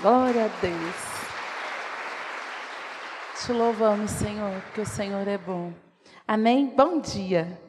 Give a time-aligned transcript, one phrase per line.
[0.00, 1.14] Glória a Deus.
[3.44, 5.72] Te louvamos, Senhor, porque o Senhor é bom.
[6.26, 6.72] Amém?
[6.74, 7.60] Bom dia.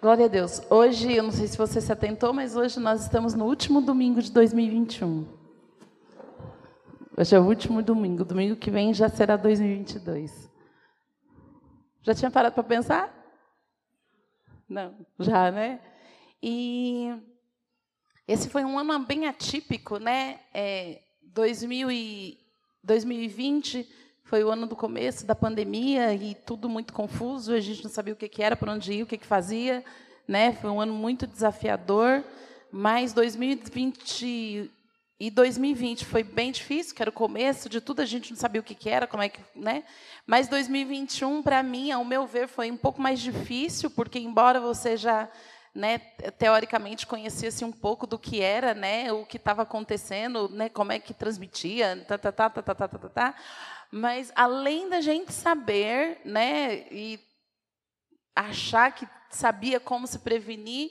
[0.00, 0.62] Glória a Deus.
[0.70, 4.22] Hoje, eu não sei se você se atentou, mas hoje nós estamos no último domingo
[4.22, 5.26] de 2021.
[7.16, 8.24] Hoje é o último domingo.
[8.24, 10.48] Domingo que vem já será 2022.
[12.02, 13.12] Já tinha parado para pensar?
[14.68, 15.80] Não, já, né?
[16.42, 17.12] E
[18.28, 20.38] esse foi um ano bem atípico, né?
[20.52, 21.00] É,
[21.32, 22.38] 2000 e
[22.84, 23.88] 2020
[24.22, 27.54] foi o ano do começo da pandemia e tudo muito confuso.
[27.54, 29.82] A gente não sabia o que, era, para onde ir, o que, fazia,
[30.28, 30.52] né?
[30.52, 32.22] Foi um ano muito desafiador.
[32.70, 34.70] Mas 2020
[35.18, 38.60] e 2020 foi bem difícil, que era o começo de tudo, a gente não sabia
[38.60, 39.82] o que era, como é que, né?
[40.26, 44.98] Mas 2021 para mim, ao meu ver, foi um pouco mais difícil, porque embora você
[44.98, 45.28] já
[45.78, 45.98] né,
[46.36, 50.98] teoricamente conhecesse um pouco do que era, né, o que estava acontecendo, né, como é
[50.98, 53.34] que transmitia, tá, tá, tá, tá, tá, tá, tá, tá,
[53.88, 57.20] mas além da gente saber, né, e
[58.34, 60.90] achar que sabia como se prevenir,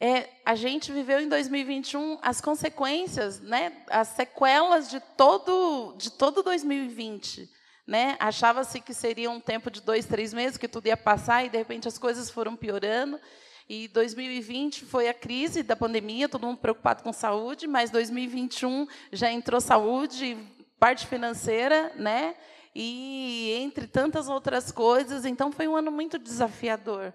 [0.00, 6.42] é, a gente viveu em 2021 as consequências, né, as sequelas de todo de todo
[6.42, 7.50] 2020.
[7.86, 8.16] Né?
[8.18, 11.56] Achava-se que seria um tempo de dois, três meses, que tudo ia passar, e de
[11.56, 13.20] repente as coisas foram piorando.
[13.68, 19.30] E 2020 foi a crise da pandemia, todo mundo preocupado com saúde, mas 2021 já
[19.30, 20.38] entrou saúde,
[20.78, 22.36] parte financeira, né?
[22.72, 27.12] E entre tantas outras coisas, então foi um ano muito desafiador,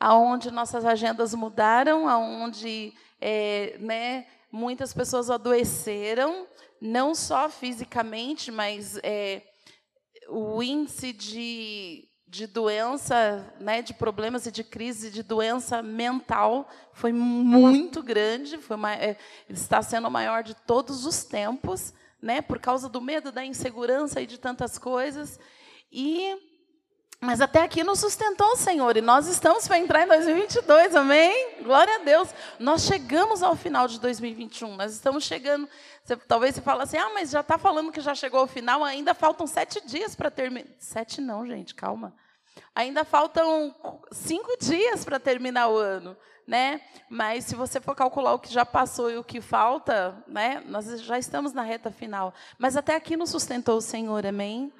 [0.00, 6.46] aonde nossas agendas mudaram, aonde é, né, muitas pessoas adoeceram,
[6.80, 9.42] não só fisicamente, mas é,
[10.28, 17.12] o índice de de doença, né, de problemas e de crise de doença mental foi
[17.12, 19.18] muito grande, foi uma, é,
[19.50, 24.18] está sendo o maior de todos os tempos, né, por causa do medo, da insegurança
[24.22, 25.38] e de tantas coisas.
[25.92, 26.34] E
[27.20, 31.62] mas até aqui nos sustentou o Senhor e nós estamos para entrar em 2022, amém?
[31.62, 32.30] Glória a Deus.
[32.58, 35.68] Nós chegamos ao final de 2021, nós estamos chegando.
[36.02, 38.82] Você, talvez você fale assim, ah, mas já está falando que já chegou ao final,
[38.82, 40.70] ainda faltam sete dias para terminar.
[40.78, 42.12] Sete não, gente, calma.
[42.74, 43.74] Ainda faltam
[44.10, 46.80] cinco dias para terminar o ano, né?
[47.08, 50.62] Mas se você for calcular o que já passou e o que falta, né?
[50.66, 52.32] Nós já estamos na reta final.
[52.58, 54.72] Mas até aqui nos sustentou o Senhor, amém?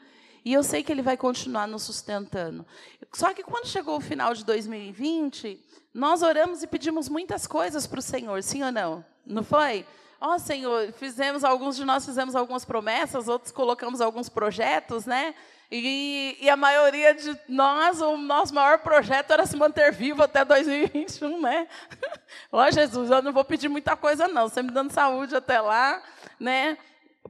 [0.44, 2.66] E eu sei que Ele vai continuar nos sustentando.
[3.12, 5.62] Só que quando chegou o final de 2020,
[5.94, 9.04] nós oramos e pedimos muitas coisas para o Senhor, sim ou não?
[9.24, 9.86] Não foi?
[10.20, 15.34] Ó oh, Senhor, fizemos alguns de nós fizemos algumas promessas, outros colocamos alguns projetos, né?
[15.74, 20.44] E, e, a maioria de nós, o nosso maior projeto era se manter vivo até
[20.44, 21.66] 2021, né?
[22.52, 26.02] Ó Jesus, eu não vou pedir muita coisa não, você me dando saúde até lá,
[26.38, 26.76] né?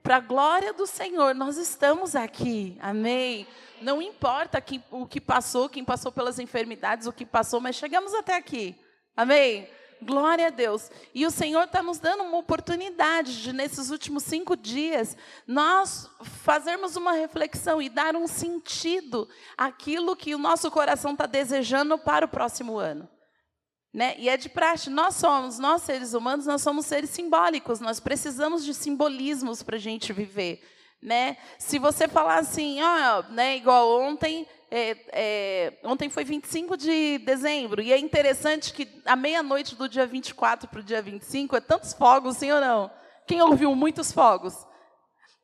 [0.03, 3.47] Para a glória do Senhor, nós estamos aqui, amém?
[3.80, 4.60] Não importa
[4.91, 8.74] o que passou, quem passou pelas enfermidades, o que passou, mas chegamos até aqui,
[9.16, 9.69] amém?
[10.03, 10.91] Glória a Deus.
[11.15, 16.97] E o Senhor está nos dando uma oportunidade de, nesses últimos cinco dias, nós fazermos
[16.97, 22.29] uma reflexão e dar um sentido àquilo que o nosso coração está desejando para o
[22.29, 23.09] próximo ano.
[23.95, 24.15] Né?
[24.19, 28.65] E é de praxe, nós somos, nós seres humanos, nós somos seres simbólicos, nós precisamos
[28.65, 30.63] de simbolismos para a gente viver.
[31.03, 31.37] Né?
[31.59, 37.83] Se você falar assim, ó, né, igual ontem, é, é, ontem foi 25 de dezembro,
[37.83, 41.93] e é interessante que a meia-noite do dia 24 para o dia 25 é tantos
[41.93, 42.91] fogos, sim ou não?
[43.27, 44.55] Quem ouviu muitos fogos?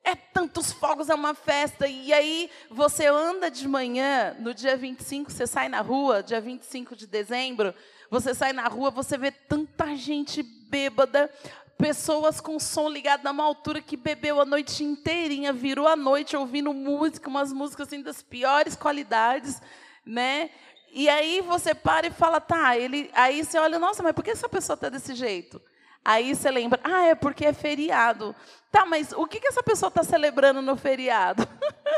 [0.02, 1.86] É tantos fogos, é uma festa.
[1.86, 6.96] E aí você anda de manhã, no dia 25, você sai na rua, dia 25
[6.96, 7.74] de dezembro,
[8.10, 11.30] você sai na rua, você vê tanta gente bêbada,
[11.78, 16.74] pessoas com som ligado numa altura que bebeu a noite inteirinha, virou a noite ouvindo
[16.74, 19.62] música, umas músicas assim das piores qualidades,
[20.04, 20.50] né?
[20.90, 24.30] E aí você para e fala, tá, ele, aí você olha, nossa, mas por que
[24.30, 25.62] essa pessoa está desse jeito?
[26.04, 28.34] Aí você lembra, ah, é porque é feriado.
[28.72, 31.46] Tá, mas o que, que essa pessoa está celebrando no feriado?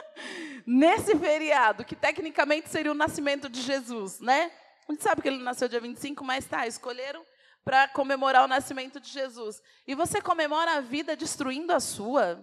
[0.66, 4.50] Nesse feriado, que tecnicamente seria o nascimento de Jesus, né?
[4.88, 7.24] A gente sabe que ele nasceu dia 25, mas tá, escolheram
[7.70, 9.62] para comemorar o nascimento de Jesus.
[9.86, 12.36] E você comemora a vida destruindo a sua.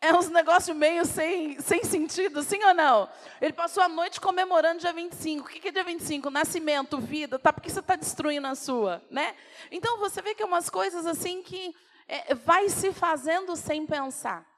[0.00, 3.06] É uns negócios meio sem, sem sentido, sim ou não?
[3.38, 5.46] Ele passou a noite comemorando dia 25.
[5.46, 6.30] O que é dia 25?
[6.30, 7.52] Nascimento, vida, tá?
[7.52, 9.36] Porque você está destruindo a sua, né?
[9.70, 11.76] Então você vê que é umas coisas assim que
[12.08, 14.55] é, vai se fazendo sem pensar.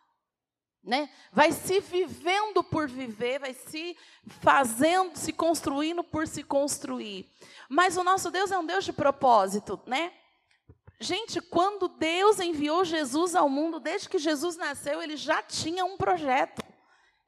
[0.82, 1.10] Né?
[1.32, 3.96] Vai se vivendo por viver, vai se
[4.40, 7.30] fazendo, se construindo por se construir.
[7.68, 10.12] Mas o nosso Deus é um Deus de propósito, né?
[11.00, 15.96] Gente, quando Deus enviou Jesus ao mundo, desde que Jesus nasceu, ele já tinha um
[15.96, 16.60] projeto.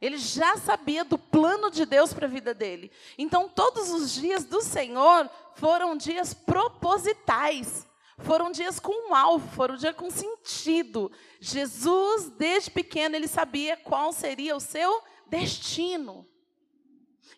[0.00, 2.90] Ele já sabia do plano de Deus para a vida dele.
[3.18, 7.86] Então, todos os dias do Senhor foram dias propositais.
[8.22, 11.10] Foram dias com um alvo, foram dias com sentido.
[11.40, 16.26] Jesus, desde pequeno, ele sabia qual seria o seu destino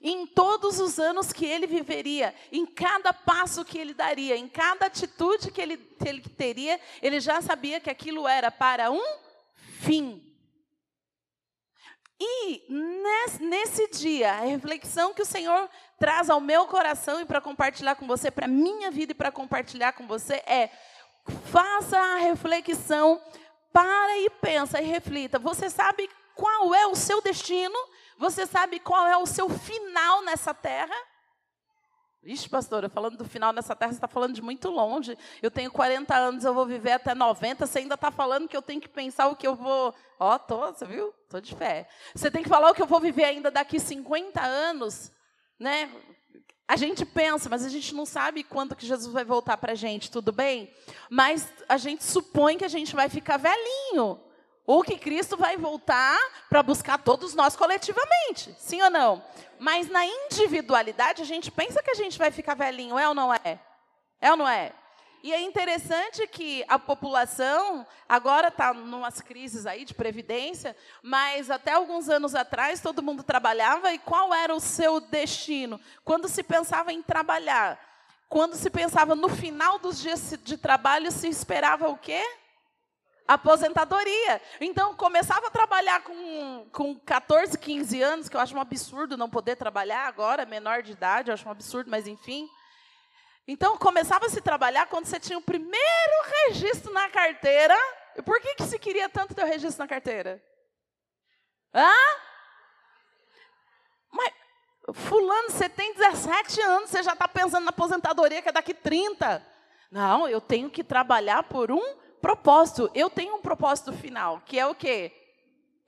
[0.03, 4.87] em todos os anos que ele viveria, em cada passo que ele daria, em cada
[4.87, 9.03] atitude que ele, que ele teria, ele já sabia que aquilo era para um
[9.81, 10.32] fim.
[12.25, 12.65] E
[13.41, 18.07] nesse, dia, a reflexão que o Senhor traz ao meu coração e para compartilhar com
[18.07, 20.71] você, para a minha vida e para compartilhar com você é:
[21.51, 23.21] faça a reflexão,
[23.73, 25.41] para e pensa e reflita.
[25.41, 27.77] Você sabe qual é o seu destino?
[28.19, 30.95] Você sabe qual é o seu final nessa terra?
[32.25, 35.19] Ixi, pastora, falando do final nessa terra, você está falando de muito longe.
[35.43, 37.67] Eu tenho 40 anos, eu vou viver até 90.
[37.67, 39.93] Você ainda está falando que eu tenho que pensar o que eu vou.
[40.21, 41.13] Ó, oh, tô, você viu?
[41.29, 41.89] Tô de fé.
[42.15, 45.11] Você tem que falar o que eu vou viver ainda daqui 50 anos,
[45.59, 45.91] né?
[46.69, 49.75] A gente pensa, mas a gente não sabe quando que Jesus vai voltar para a
[49.75, 50.73] gente, tudo bem?
[51.11, 54.21] Mas a gente supõe que a gente vai ficar velhinho.
[54.67, 56.19] Ou que Cristo vai voltar
[56.49, 59.25] para buscar todos nós coletivamente, sim ou não?
[59.59, 63.35] Mas na individualidade, a gente pensa que a gente vai ficar velhinho, é ou não
[63.35, 63.59] é?
[64.21, 64.73] É ou não é?
[65.23, 71.73] E é interessante que a população agora está numas crises aí de previdência, mas até
[71.73, 75.81] alguns anos atrás todo mundo trabalhava e qual era o seu destino?
[76.05, 77.81] Quando se pensava em trabalhar,
[78.29, 82.25] quando se pensava no final dos dias de trabalho, se esperava o quê?
[83.35, 84.41] Aposentadoria.
[84.61, 89.31] Então, começava a trabalhar com, com 14, 15 anos, que eu acho um absurdo não
[89.31, 92.49] poder trabalhar agora, menor de idade, eu acho um absurdo, mas enfim.
[93.47, 96.13] Então, começava a se trabalhar quando você tinha o primeiro
[96.47, 97.77] registro na carteira.
[98.17, 100.43] E por que, que se queria tanto ter o registro na carteira?
[101.75, 101.91] Hã?
[104.13, 104.33] Mas,
[104.93, 109.45] fulano, você tem 17 anos, você já está pensando na aposentadoria que é daqui 30.
[109.91, 112.89] Não, eu tenho que trabalhar por um propósito.
[112.95, 115.13] Eu tenho um propósito final, que é o quê?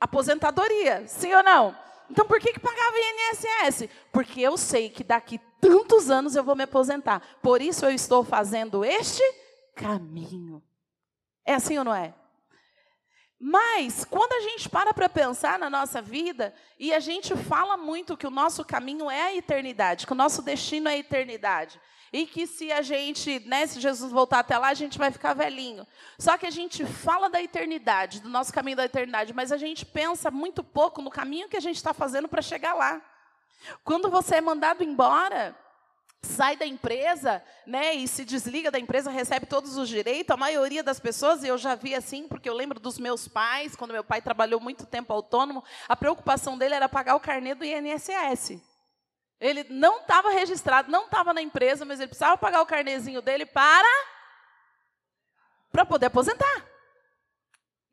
[0.00, 1.74] Aposentadoria, sim ou não?
[2.10, 3.88] Então, por que, que pagava INSS?
[4.12, 7.22] Porque eu sei que daqui tantos anos eu vou me aposentar.
[7.40, 9.22] Por isso eu estou fazendo este
[9.74, 10.62] caminho.
[11.46, 12.12] É assim ou não é?
[13.40, 18.16] Mas, quando a gente para para pensar na nossa vida, e a gente fala muito
[18.16, 21.80] que o nosso caminho é a eternidade, que o nosso destino é a eternidade
[22.14, 25.34] e que se a gente, né, se Jesus voltar até lá, a gente vai ficar
[25.34, 25.84] velhinho.
[26.16, 29.84] Só que a gente fala da eternidade, do nosso caminho da eternidade, mas a gente
[29.84, 33.02] pensa muito pouco no caminho que a gente está fazendo para chegar lá.
[33.82, 35.58] Quando você é mandado embora,
[36.22, 40.32] sai da empresa, né, e se desliga da empresa, recebe todos os direitos.
[40.32, 43.74] A maioria das pessoas, e eu já vi assim, porque eu lembro dos meus pais,
[43.74, 47.64] quando meu pai trabalhou muito tempo autônomo, a preocupação dele era pagar o carnê do
[47.64, 48.73] INSS.
[49.40, 53.44] Ele não estava registrado, não estava na empresa, mas ele precisava pagar o carnezinho dele
[53.44, 53.88] para
[55.70, 56.74] para poder aposentar.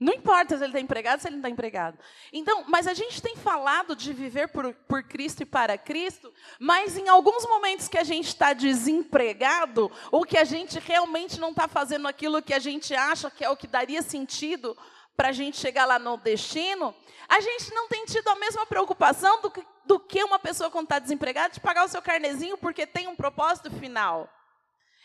[0.02, 1.96] Não importa se ele está empregado, se ele não está empregado.
[2.34, 6.98] Então, mas a gente tem falado de viver por, por Cristo e para Cristo, mas
[6.98, 11.68] em alguns momentos que a gente está desempregado, ou que a gente realmente não está
[11.68, 14.76] fazendo aquilo que a gente acha que é o que daria sentido
[15.16, 16.94] para a gente chegar lá no destino,
[17.28, 20.85] a gente não tem tido a mesma preocupação do que, do que uma pessoa quando
[20.85, 24.30] está desempregada de pagar o seu carnezinho porque tem um propósito final.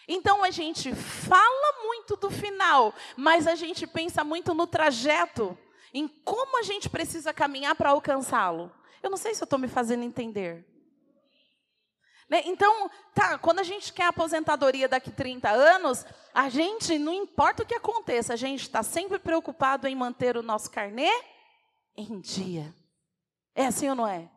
[0.08, 5.56] Então a gente fala muito do final, mas a gente pensa muito no trajeto,
[5.92, 8.72] em como a gente precisa caminhar para alcançá-lo.
[9.02, 10.64] Eu não sei se eu estou me fazendo entender.
[12.28, 12.42] Né?
[12.44, 16.04] Então, tá, quando a gente quer aposentadoria daqui 30 anos,
[16.34, 20.42] a gente, não importa o que aconteça, a gente está sempre preocupado em manter o
[20.42, 21.10] nosso carnê
[21.96, 22.74] em dia.
[23.54, 24.28] É assim ou não é?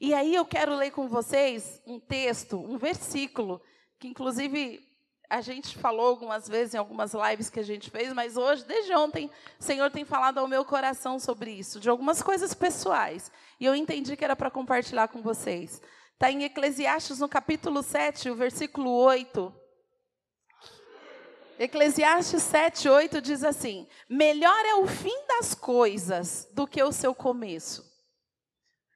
[0.00, 3.62] E aí eu quero ler com vocês um texto, um versículo,
[4.00, 4.84] que inclusive
[5.30, 8.92] a gente falou algumas vezes em algumas lives que a gente fez, mas hoje, desde
[8.94, 13.32] ontem, o Senhor tem falado ao meu coração sobre isso, de algumas coisas pessoais.
[13.58, 15.80] E eu entendi que era para compartilhar com vocês.
[16.22, 19.52] Está em Eclesiastes, no capítulo 7, o versículo 8.
[21.58, 27.12] Eclesiastes 7, 8 diz assim: Melhor é o fim das coisas do que o seu
[27.12, 27.84] começo.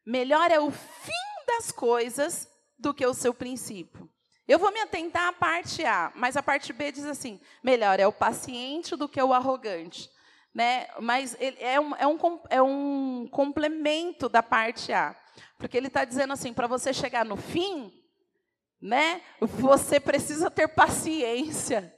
[0.06, 4.08] Melhor é o fim das coisas do que o seu princípio.
[4.46, 8.06] Eu vou me atentar à parte A, mas a parte B diz assim: melhor é
[8.06, 10.08] o paciente do que o arrogante.
[10.54, 10.86] Né?
[11.00, 15.25] Mas é um, é, um, é um complemento da parte A.
[15.58, 17.92] Porque ele está dizendo assim, para você chegar no fim,
[18.80, 21.94] né, você precisa ter paciência,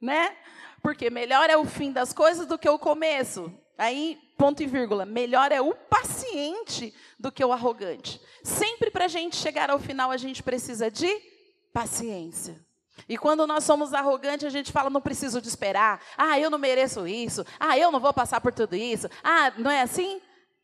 [0.00, 0.36] né?
[0.82, 3.52] Porque melhor é o fim das coisas do que o começo.
[3.76, 8.20] Aí, ponto e vírgula, melhor é o paciente do que o arrogante.
[8.42, 11.08] Sempre para a gente chegar ao final, a gente precisa de
[11.72, 12.60] paciência.
[13.08, 16.00] E quando nós somos arrogantes, a gente fala, não preciso de esperar.
[16.16, 17.44] Ah, eu não mereço isso.
[17.58, 19.08] Ah, eu não vou passar por tudo isso.
[19.24, 20.20] Ah, não é assim?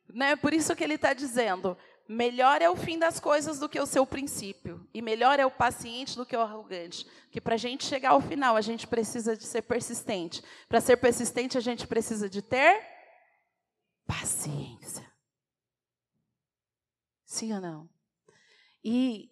[0.08, 1.76] Não é por isso que ele está dizendo,
[2.08, 4.88] melhor é o fim das coisas do que o seu princípio.
[4.94, 7.06] E melhor é o paciente do que o arrogante.
[7.30, 10.42] Que para a gente chegar ao final, a gente precisa de ser persistente.
[10.68, 12.82] Para ser persistente, a gente precisa de ter
[14.06, 15.06] paciência.
[17.26, 17.88] Sim ou não?
[18.82, 19.30] E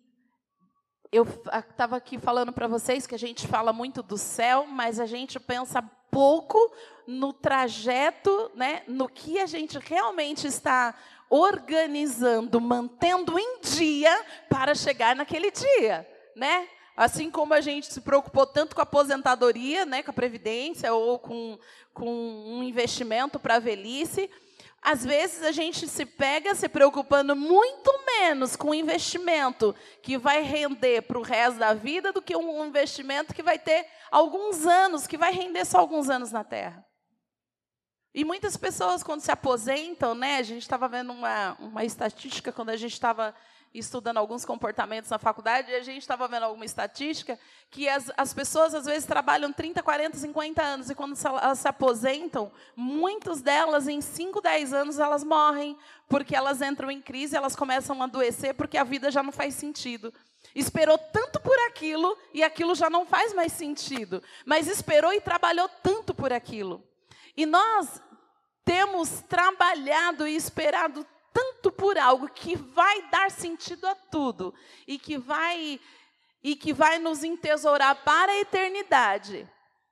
[1.10, 5.06] eu estava aqui falando para vocês que a gente fala muito do céu, mas a
[5.06, 5.80] gente pensa
[6.10, 6.58] pouco
[7.06, 10.94] no trajeto, né, no que a gente realmente está
[11.28, 16.68] organizando, mantendo em dia para chegar naquele dia, né?
[16.96, 21.18] Assim como a gente se preocupou tanto com a aposentadoria, né, com a previdência ou
[21.18, 21.58] com,
[21.92, 24.30] com um investimento para a velhice,
[24.80, 30.42] às vezes a gente se pega se preocupando muito menos com o investimento que vai
[30.42, 35.06] render para o resto da vida do que um investimento que vai ter alguns anos,
[35.06, 36.86] que vai render só alguns anos na Terra.
[38.16, 42.70] E muitas pessoas, quando se aposentam, né, a gente estava vendo uma, uma estatística quando
[42.70, 43.34] a gente estava
[43.74, 47.38] estudando alguns comportamentos na faculdade, a gente estava vendo alguma estatística
[47.70, 51.68] que as, as pessoas, às vezes, trabalham 30, 40, 50 anos, e quando elas se
[51.68, 55.76] aposentam, muitas delas, em 5, 10 anos, elas morrem,
[56.08, 59.56] porque elas entram em crise, elas começam a adoecer, porque a vida já não faz
[59.56, 60.10] sentido.
[60.54, 65.68] Esperou tanto por aquilo, e aquilo já não faz mais sentido, mas esperou e trabalhou
[65.82, 66.82] tanto por aquilo.
[67.36, 68.00] E nós
[68.64, 74.54] temos trabalhado e esperado tanto por algo que vai dar sentido a tudo
[74.86, 75.78] e que vai
[76.42, 79.48] e que vai nos entesourar para a eternidade,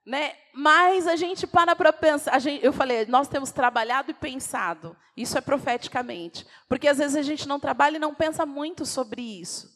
[0.06, 0.36] né?
[0.54, 4.96] Mas a gente para para pensar, gente, eu falei, nós temos trabalhado e pensado.
[5.16, 9.20] Isso é profeticamente, porque às vezes a gente não trabalha e não pensa muito sobre
[9.20, 9.68] isso.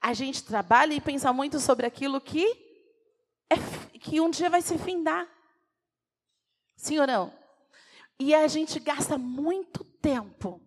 [0.00, 2.46] A gente trabalha e pensa muito sobre aquilo que
[3.50, 5.28] é, que um dia vai se findar.
[6.82, 7.32] Sim ou não?
[8.18, 10.60] E a gente gasta muito tempo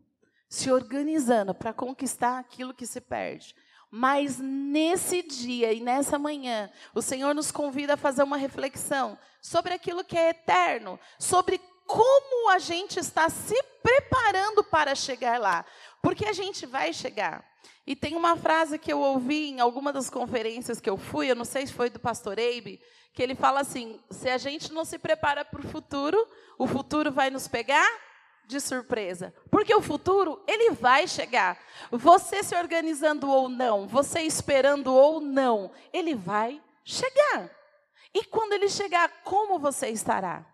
[0.48, 3.53] se organizando para conquistar aquilo que se perde.
[3.91, 9.74] Mas nesse dia e nessa manhã, o Senhor nos convida a fazer uma reflexão sobre
[9.74, 15.65] aquilo que é eterno, sobre como a gente está se preparando para chegar lá.
[16.01, 17.46] Porque a gente vai chegar.
[17.88, 21.36] E tem uma frase que eu ouvi em alguma das conferências que eu fui, eu
[21.36, 22.82] não sei se foi do pastor Eibe,
[23.13, 26.27] que ele fala assim: se a gente não se prepara para o futuro,
[26.58, 27.88] o futuro vai nos pegar
[28.48, 29.34] de surpresa.
[29.50, 31.58] Porque o futuro, ele vai chegar.
[31.92, 37.50] Você se organizando ou não, você esperando ou não, ele vai chegar.
[38.13, 40.46] E quando ele chegar, como você estará?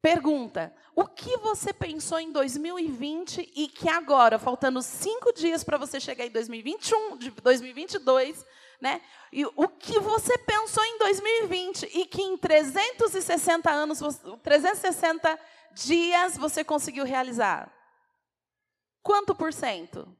[0.00, 5.98] Pergunta: o que você pensou em 2020 e que agora, faltando cinco dias para você
[5.98, 8.44] chegar em 2021, 2022,
[8.80, 9.00] né?
[9.32, 14.00] E o que você pensou em 2020 e que em 360 anos,
[14.42, 15.38] 360
[15.72, 17.72] dias você conseguiu realizar?
[19.02, 20.16] Quanto por cento?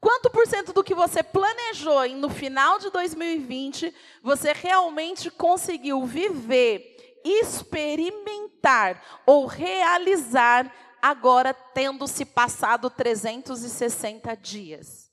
[0.00, 6.95] Quanto por cento do que você planejou no final de 2020 você realmente conseguiu viver,
[7.32, 15.10] experimentar ou realizar agora tendo se passado 360 dias?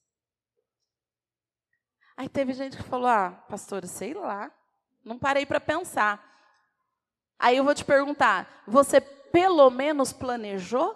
[2.15, 4.51] Aí teve gente que falou: ah, pastora, sei lá,
[5.03, 6.31] não parei para pensar.
[7.39, 10.95] Aí eu vou te perguntar: você pelo menos planejou?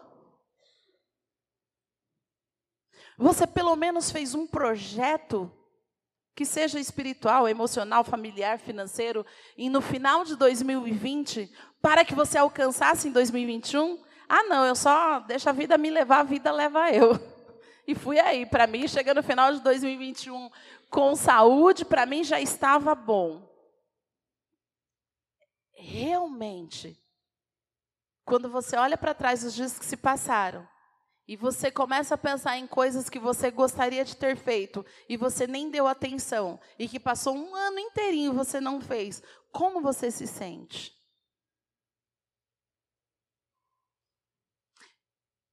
[3.17, 5.51] Você pelo menos fez um projeto
[6.37, 9.25] que seja espiritual, emocional, familiar, financeiro,
[9.57, 11.51] e no final de 2020,
[11.81, 14.03] para que você alcançasse em 2021?
[14.29, 17.19] Ah, não, eu só deixo a vida me levar, a vida leva eu.
[17.87, 20.51] E fui aí, para mim, chegando no final de 2021
[20.91, 23.49] com saúde, para mim já estava bom.
[25.73, 26.95] Realmente,
[28.23, 30.67] quando você olha para trás os dias que se passaram,
[31.27, 35.45] e você começa a pensar em coisas que você gostaria de ter feito e você
[35.45, 40.25] nem deu atenção e que passou um ano inteirinho você não fez, como você se
[40.25, 40.95] sente?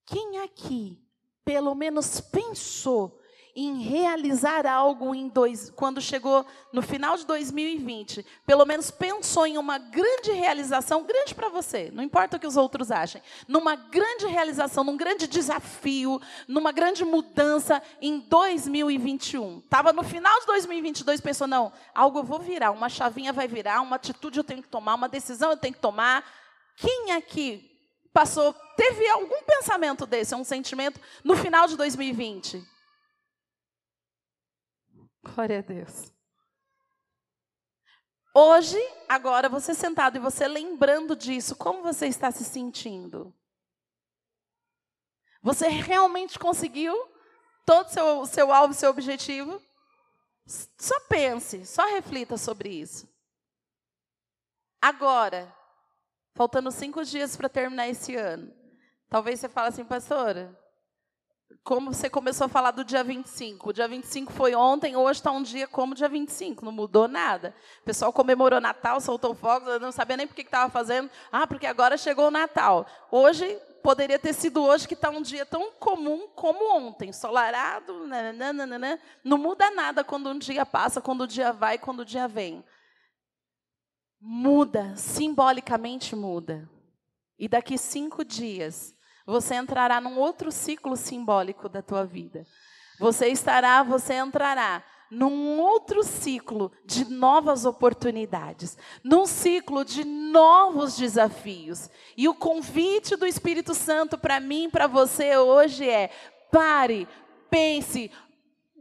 [0.07, 1.03] Quem aqui,
[1.45, 3.21] pelo menos, pensou
[3.57, 9.57] em realizar algo em dois, quando chegou no final de 2020, pelo menos pensou em
[9.57, 14.27] uma grande realização, grande para você, não importa o que os outros achem, numa grande
[14.27, 19.59] realização, num grande desafio, numa grande mudança em 2021.
[19.59, 23.81] Estava no final de 2022, pensou, não, algo eu vou virar, uma chavinha vai virar,
[23.83, 26.25] uma atitude eu tenho que tomar, uma decisão eu tenho que tomar.
[26.77, 27.71] Quem aqui
[28.13, 32.74] passou, teve algum pensamento desse, um sentimento no final de 2020?
[35.25, 36.13] Glória a Deus.
[38.35, 38.79] Hoje,
[39.09, 43.35] agora, você sentado e você lembrando disso, como você está se sentindo?
[45.43, 46.95] Você realmente conseguiu
[47.65, 49.61] todo o seu, seu alvo, seu objetivo?
[50.47, 53.09] Só pense, só reflita sobre isso.
[54.81, 55.55] Agora,
[56.35, 58.53] faltando cinco dias para terminar esse ano,
[59.09, 60.59] talvez você fale assim, pastora,
[61.63, 63.71] como você começou a falar do dia 25.
[63.71, 67.07] O dia 25 foi ontem, hoje está um dia como o dia 25, não mudou
[67.07, 67.55] nada.
[67.83, 71.11] O pessoal comemorou Natal, soltou fogos, não sabia nem por que estava fazendo.
[71.31, 72.87] Ah, porque agora chegou o Natal.
[73.11, 78.99] Hoje, poderia ter sido hoje, que está um dia tão comum como ontem, ensolarado, nananana.
[79.23, 82.65] não muda nada quando um dia passa, quando o dia vai, quando o dia vem.
[84.19, 86.67] Muda, simbolicamente muda.
[87.39, 88.94] E daqui cinco dias,
[89.27, 92.47] você entrará num outro ciclo simbólico da tua vida.
[92.99, 101.89] Você estará, você entrará num outro ciclo de novas oportunidades, num ciclo de novos desafios.
[102.17, 106.11] E o convite do Espírito Santo para mim, para você hoje é:
[106.51, 107.07] pare,
[107.49, 108.11] pense,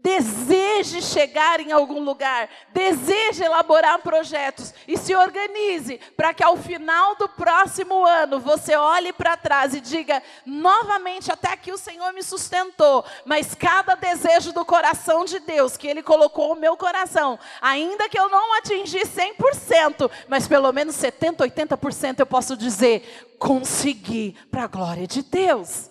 [0.03, 7.15] deseje chegar em algum lugar, deseje elaborar projetos e se organize para que ao final
[7.15, 12.21] do próximo ano você olhe para trás e diga novamente: até aqui o Senhor me
[12.21, 18.09] sustentou, mas cada desejo do coração de Deus que Ele colocou no meu coração, ainda
[18.09, 24.65] que eu não atingi 100%, mas pelo menos 70%, 80% eu posso dizer: consegui para
[24.65, 25.89] a glória de Deus.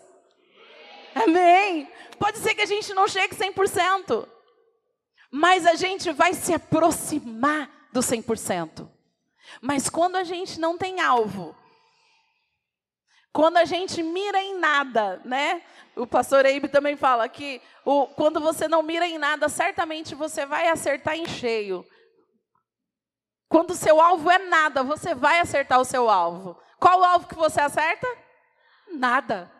[1.14, 1.88] Amém.
[2.22, 4.28] Pode ser que a gente não chegue 100%,
[5.28, 8.88] mas a gente vai se aproximar do 100%.
[9.60, 11.52] Mas quando a gente não tem alvo,
[13.32, 15.64] quando a gente mira em nada, né?
[15.96, 20.46] O pastor Eibe também fala que o, quando você não mira em nada, certamente você
[20.46, 21.84] vai acertar em cheio.
[23.48, 26.56] Quando o seu alvo é nada, você vai acertar o seu alvo.
[26.78, 28.06] Qual o alvo que você acerta?
[28.92, 29.50] Nada.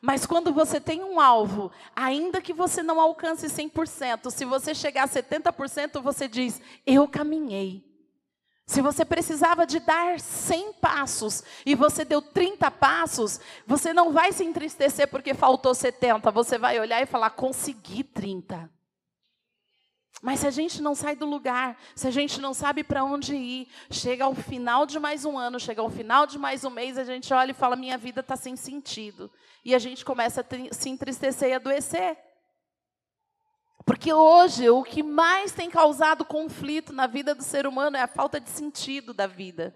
[0.00, 5.04] Mas quando você tem um alvo, ainda que você não alcance 100%, se você chegar
[5.04, 7.84] a 70%, você diz: Eu caminhei.
[8.66, 14.30] Se você precisava de dar 100 passos e você deu 30 passos, você não vai
[14.30, 16.30] se entristecer porque faltou 70.
[16.30, 18.70] Você vai olhar e falar: Consegui 30.
[20.20, 23.36] Mas se a gente não sai do lugar, se a gente não sabe para onde
[23.36, 26.98] ir, chega ao final de mais um ano, chega ao final de mais um mês,
[26.98, 29.30] a gente olha e fala: minha vida está sem sentido.
[29.64, 32.18] E a gente começa a se entristecer e adoecer.
[33.84, 38.08] Porque hoje o que mais tem causado conflito na vida do ser humano é a
[38.08, 39.74] falta de sentido da vida.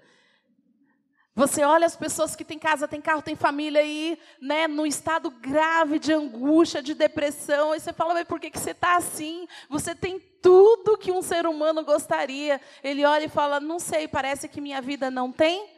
[1.35, 5.31] Você olha as pessoas que têm casa, têm carro, têm família aí, né, no estado
[5.31, 9.49] grave de angústia, de depressão, e você fala, mas por que, que você está assim?
[9.71, 12.61] Você tem tudo que um ser humano gostaria.
[12.85, 15.71] Ele olha e fala, não sei, parece que minha vida não tem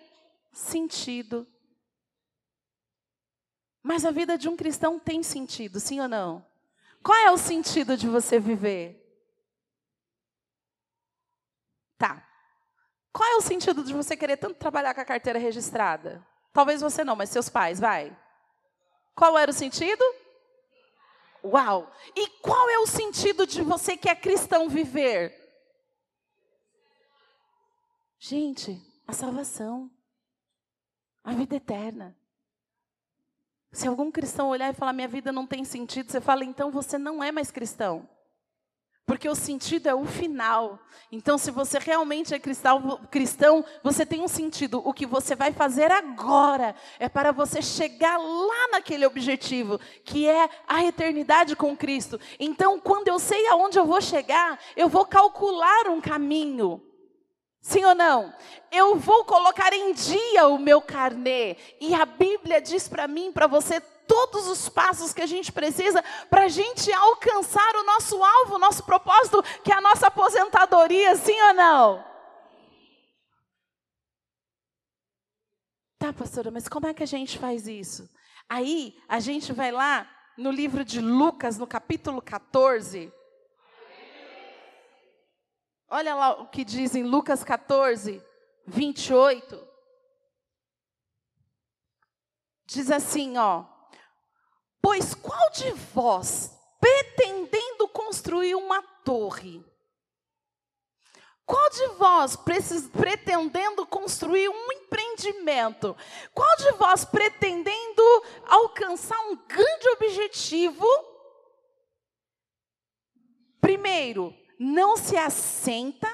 [0.53, 1.47] sentido.
[3.81, 6.45] Mas a vida de um cristão tem sentido, sim ou não?
[7.01, 9.01] Qual é o sentido de você viver?
[11.97, 12.34] Tá.
[13.15, 16.27] Qual é o sentido de você querer tanto trabalhar com a carteira registrada?
[16.53, 18.15] Talvez você não, mas seus pais, vai.
[19.15, 20.03] Qual era o sentido?
[21.45, 21.89] Uau!
[22.17, 25.33] E qual é o sentido de você que é cristão viver?
[28.19, 29.89] Gente, a salvação,
[31.23, 32.19] a vida eterna.
[33.71, 36.99] Se algum cristão olhar e falar minha vida não tem sentido, você fala então você
[36.99, 38.09] não é mais cristão.
[39.25, 40.79] Porque o sentido é o final.
[41.11, 44.83] Então, se você realmente é cristão, cristão, você tem um sentido.
[44.85, 50.47] O que você vai fazer agora é para você chegar lá naquele objetivo, que é
[50.69, 52.21] a eternidade com Cristo.
[52.39, 56.83] Então, quando eu sei aonde eu vou chegar, eu vou calcular um caminho.
[57.63, 58.31] Sim ou não?
[58.71, 61.57] Eu vou colocar em dia o meu carnê.
[61.81, 66.03] E a Bíblia diz para mim, para você, todos os passos que a gente precisa
[66.31, 71.15] para a gente alcançar o nosso alvo, o nosso propósito, que é a nossa aposentadoria,
[71.17, 72.05] sim ou não?
[75.99, 78.09] Tá, pastora, mas como é que a gente faz isso?
[78.49, 83.13] Aí a gente vai lá no livro de Lucas, no capítulo 14.
[85.89, 88.23] Olha lá o que diz em Lucas 14,
[88.67, 89.69] 28.
[92.67, 93.74] Diz assim, ó.
[94.85, 99.65] Pois qual de vós, pretendendo construir uma torre,
[101.47, 102.37] qual de vós,
[102.93, 105.97] pretendendo construir um empreendimento,
[106.35, 108.03] qual de vós, pretendendo
[108.45, 110.87] alcançar um grande objetivo,
[113.63, 116.13] primeiro, não se assenta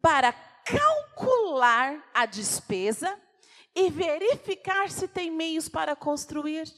[0.00, 3.20] para calcular a despesa
[3.74, 6.72] e verificar se tem meios para construir?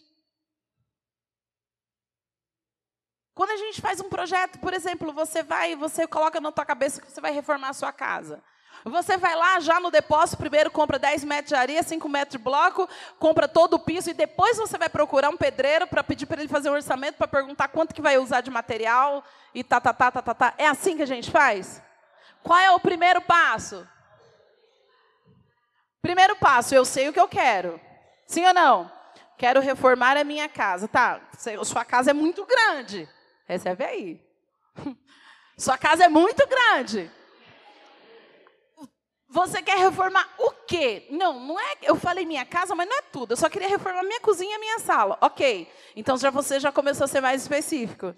[3.35, 6.65] Quando a gente faz um projeto, por exemplo, você vai e você coloca na tua
[6.65, 8.43] cabeça que você vai reformar a sua casa.
[8.85, 12.39] Você vai lá já no depósito, primeiro compra 10 metros de areia, 5 metros de
[12.39, 16.41] bloco, compra todo o piso e depois você vai procurar um pedreiro para pedir para
[16.41, 19.93] ele fazer um orçamento, para perguntar quanto que vai usar de material e tá, tá,
[19.93, 20.55] tá, tá, tá, tá.
[20.57, 21.83] É assim que a gente faz?
[22.43, 23.87] Qual é o primeiro passo?
[26.03, 27.81] Primeiro passo, eu sei o que eu quero.
[28.27, 28.91] Sim ou não?
[29.39, 30.89] Quero reformar a minha casa.
[30.89, 31.21] Tá,
[31.65, 33.09] sua casa é muito grande.
[33.47, 34.21] Recebe aí.
[35.59, 37.11] Sua casa é muito grande.
[39.29, 41.07] Você quer reformar o quê?
[41.11, 41.77] Não, não é.
[41.83, 43.33] Eu falei minha casa, mas não é tudo.
[43.33, 45.17] Eu só queria reformar minha cozinha e minha sala.
[45.21, 45.71] Ok.
[45.95, 48.15] Então já você já começou a ser mais específico.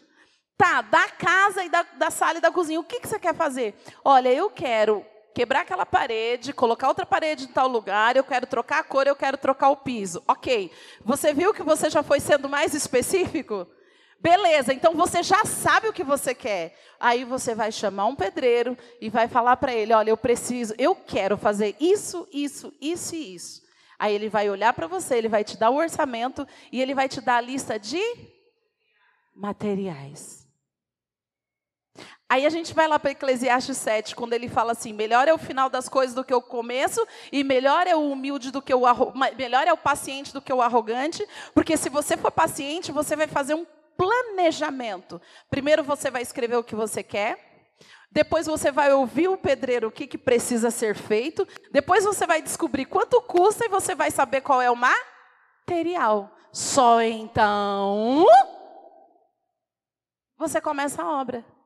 [0.57, 2.81] Tá, da casa e da, da sala e da cozinha.
[2.81, 3.75] O que, que você quer fazer?
[4.05, 5.07] Olha, eu quero
[5.39, 9.15] quebrar aquela parede, colocar outra parede em tal lugar, eu quero trocar a cor, eu
[9.15, 10.21] quero trocar o piso.
[10.27, 10.69] Ok.
[11.05, 13.65] Você viu que você já foi sendo mais específico?
[14.19, 16.77] Beleza, então você já sabe o que você quer.
[16.99, 20.97] Aí você vai chamar um pedreiro e vai falar para ele: olha, eu preciso, eu
[20.97, 23.63] quero fazer isso, isso, isso e isso.
[23.97, 27.09] Aí ele vai olhar para você, ele vai te dar o orçamento e ele vai
[27.09, 28.03] te dar a lista de
[29.37, 30.48] materiais.
[32.31, 35.39] Aí a gente vai lá para Eclesiastes 7, quando ele fala assim: melhor é o
[35.39, 38.83] final das coisas do que o começo, e melhor é o humilde do que o
[39.37, 43.27] melhor é o paciente do que o arrogante, porque se você for paciente, você vai
[43.27, 45.21] fazer um planejamento.
[45.49, 47.67] Primeiro você vai escrever o que você quer,
[48.11, 52.43] depois você vai ouvir o pedreiro o que, que precisa ser feito, depois você vai
[52.43, 56.31] descobrir quanto custa e você vai saber qual é o material.
[56.53, 58.27] Só então
[60.39, 61.58] você começa a obra.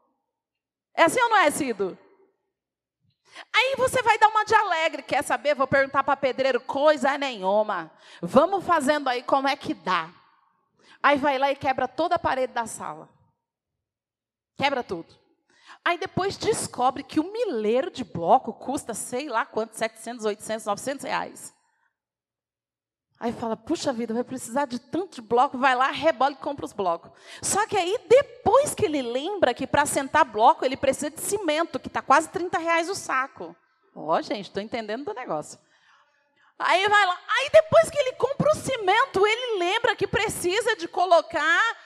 [0.94, 1.98] É assim ou não é, Cido?
[3.54, 5.54] Aí você vai dar uma de alegre, quer saber?
[5.54, 7.90] Vou perguntar para pedreiro coisa nenhuma.
[8.20, 10.10] Vamos fazendo aí como é que dá.
[11.02, 13.08] Aí vai lá e quebra toda a parede da sala.
[14.56, 15.18] Quebra tudo.
[15.84, 21.04] Aí depois descobre que um mileiro de bloco custa sei lá quanto, 700, 800, 900
[21.04, 21.54] reais.
[23.22, 26.64] Aí fala, puxa vida, vai precisar de tanto de bloco, vai lá, rebola e compra
[26.64, 27.12] os blocos.
[27.40, 31.78] Só que aí, depois que ele lembra que para sentar bloco, ele precisa de cimento,
[31.78, 33.54] que está quase 30 reais o saco.
[33.94, 35.56] Ó, oh, gente, estou entendendo do negócio.
[36.58, 37.16] Aí vai lá.
[37.38, 41.76] Aí depois que ele compra o cimento, ele lembra que precisa de colocar,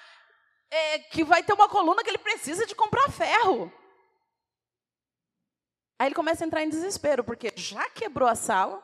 [0.71, 3.71] é, que vai ter uma coluna que ele precisa de comprar ferro.
[5.99, 8.83] Aí ele começa a entrar em desespero, porque já quebrou a sala,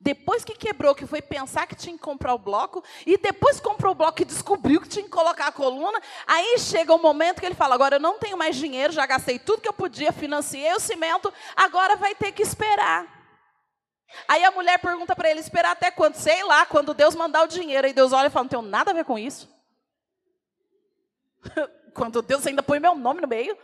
[0.00, 3.92] depois que quebrou, que foi pensar que tinha que comprar o bloco, e depois comprou
[3.92, 7.40] o bloco e descobriu que tinha que colocar a coluna, aí chega o um momento
[7.40, 10.12] que ele fala: agora eu não tenho mais dinheiro, já gastei tudo que eu podia,
[10.12, 13.06] financiei o cimento, agora vai ter que esperar.
[14.28, 16.14] Aí a mulher pergunta para ele: esperar até quando?
[16.14, 17.86] Sei lá, quando Deus mandar o dinheiro.
[17.86, 19.52] Aí Deus olha e fala: não tenho nada a ver com isso.
[21.92, 23.56] quando Deus ainda põe meu nome no meio.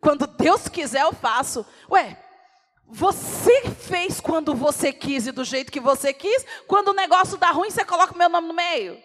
[0.00, 1.66] Quando Deus quiser, eu faço.
[1.90, 2.16] Ué,
[2.90, 6.44] você fez quando você quis e do jeito que você quis.
[6.66, 9.02] Quando o negócio dá ruim, você coloca o meu nome no meio.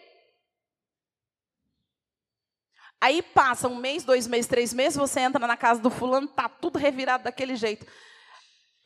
[3.01, 6.47] Aí passa um mês, dois meses, três meses, você entra na casa do fulano, tá
[6.47, 7.85] tudo revirado daquele jeito.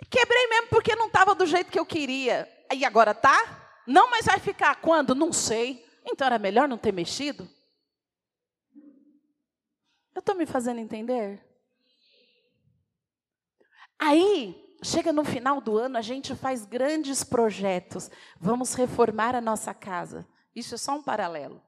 [0.10, 2.51] Quebrei mesmo porque não estava do jeito que eu queria.
[2.73, 3.83] E agora tá?
[3.86, 5.13] Não, mas vai ficar quando?
[5.13, 5.88] Não sei.
[6.03, 7.47] Então era melhor não ter mexido?
[10.15, 11.45] Eu estou me fazendo entender?
[13.99, 18.09] Aí, chega no final do ano, a gente faz grandes projetos.
[18.39, 20.27] Vamos reformar a nossa casa.
[20.55, 21.61] Isso é só um paralelo.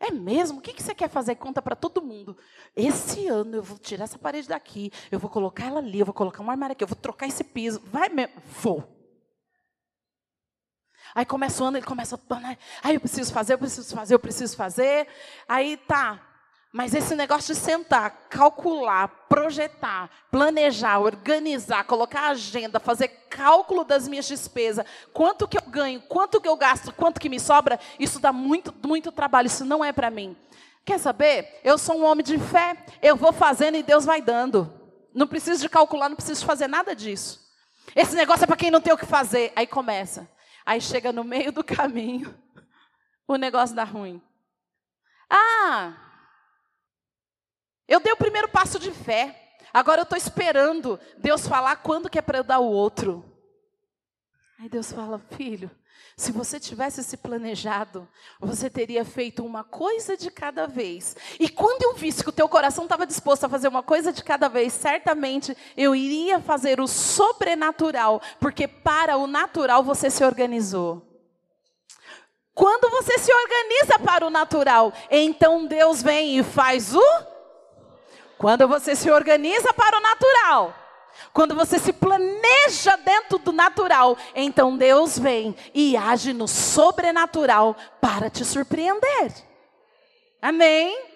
[0.00, 0.58] É mesmo?
[0.58, 1.36] O que você quer fazer?
[1.36, 2.36] Conta para todo mundo.
[2.76, 6.14] Esse ano eu vou tirar essa parede daqui, eu vou colocar ela ali, eu vou
[6.14, 7.80] colocar um armário aqui, eu vou trocar esse piso.
[7.86, 8.34] Vai mesmo.
[8.60, 8.94] Vou.
[11.14, 12.20] Aí começa o ano, ele começa.
[12.82, 15.06] Aí eu preciso fazer, eu preciso fazer, eu preciso fazer.
[15.48, 16.33] Aí tá.
[16.76, 24.26] Mas esse negócio de sentar, calcular, projetar, planejar, organizar, colocar agenda, fazer cálculo das minhas
[24.26, 28.32] despesas, quanto que eu ganho, quanto que eu gasto, quanto que me sobra, isso dá
[28.32, 30.36] muito, muito trabalho, isso não é para mim.
[30.84, 31.60] Quer saber?
[31.62, 34.68] Eu sou um homem de fé, eu vou fazendo e Deus vai dando.
[35.14, 37.40] Não preciso de calcular, não preciso fazer nada disso.
[37.94, 39.52] Esse negócio é para quem não tem o que fazer.
[39.54, 40.28] Aí começa.
[40.66, 42.36] Aí chega no meio do caminho,
[43.28, 44.20] o negócio dá ruim.
[45.30, 46.03] Ah,
[47.88, 49.40] eu dei o primeiro passo de fé.
[49.72, 53.24] Agora eu estou esperando Deus falar quando que é para eu dar o outro.
[54.58, 55.70] Aí Deus fala, filho,
[56.16, 61.16] se você tivesse se planejado, você teria feito uma coisa de cada vez.
[61.40, 64.22] E quando eu visse que o teu coração estava disposto a fazer uma coisa de
[64.22, 71.02] cada vez, certamente eu iria fazer o sobrenatural, porque para o natural você se organizou.
[72.54, 77.33] Quando você se organiza para o natural, então Deus vem e faz o
[78.38, 80.74] quando você se organiza para o natural,
[81.32, 88.28] quando você se planeja dentro do natural, então Deus vem e age no sobrenatural para
[88.30, 89.32] te surpreender.
[90.40, 91.14] Amém?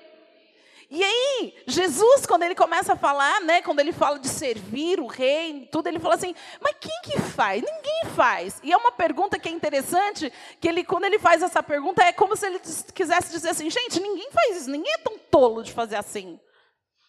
[0.90, 5.07] E aí, Jesus, quando ele começa a falar, né, quando ele fala de servir o
[5.07, 7.62] rei, tudo, ele fala assim: "Mas quem que faz?
[7.62, 8.59] Ninguém faz".
[8.62, 12.11] E é uma pergunta que é interessante, que ele quando ele faz essa pergunta é
[12.11, 12.59] como se ele
[12.94, 16.40] quisesse dizer assim: "Gente, ninguém faz isso, ninguém é tão tolo de fazer assim".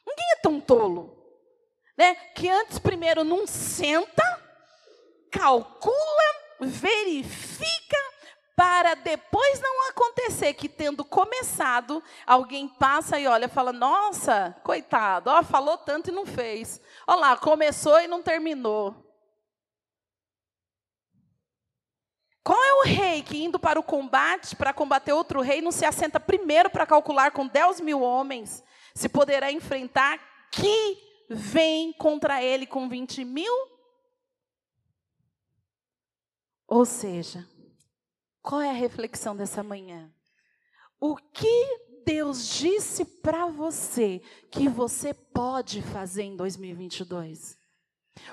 [0.09, 1.15] Ninguém é tão tolo.
[1.97, 2.15] Né?
[2.33, 4.23] Que antes, primeiro, não senta,
[5.31, 5.95] calcula,
[6.59, 7.97] verifica,
[8.55, 15.43] para depois não acontecer que, tendo começado, alguém passa e olha fala: Nossa, coitado, ó,
[15.43, 16.81] falou tanto e não fez.
[17.07, 18.95] Olha lá, começou e não terminou.
[22.43, 25.85] Qual é o rei que, indo para o combate, para combater outro rei, não se
[25.85, 28.63] assenta primeiro para calcular com 10 mil homens
[28.99, 30.19] se poderá enfrentar
[30.51, 30.97] que
[31.29, 33.53] vem contra ele com 20 mil?
[36.67, 37.47] Ou seja,
[38.41, 40.13] qual é a reflexão dessa manhã?
[40.99, 47.57] O que Deus disse para você que você pode fazer em 2022?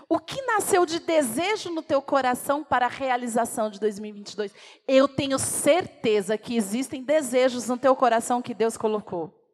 [0.09, 4.53] O que nasceu de desejo no teu coração para a realização de 2022?
[4.89, 9.46] Eu tenho certeza que existem desejos no teu coração que Deus colocou.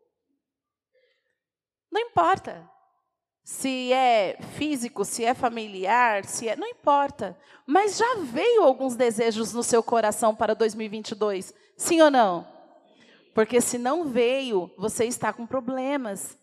[1.93, 2.67] Não importa.
[3.45, 7.37] Se é físico, se é familiar, se é, não importa.
[7.67, 11.53] Mas já veio alguns desejos no seu coração para 2022?
[11.77, 12.49] Sim ou não?
[13.35, 16.39] Porque se não veio, você está com problemas.